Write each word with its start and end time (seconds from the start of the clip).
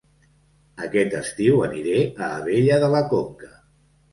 Aquest 0.85 1.13
estiu 1.19 1.61
aniré 1.67 1.99
a 2.07 2.31
Abella 2.39 2.81
de 2.85 2.91
la 2.95 3.03
Conca 3.13 3.53